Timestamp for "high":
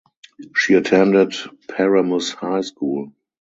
2.31-2.61